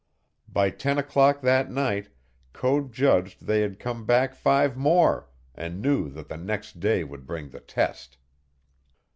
[0.51, 2.09] By ten o'clock that night
[2.53, 7.27] Code judged they had come back five more, and knew that the next day would
[7.27, 8.17] bring the test.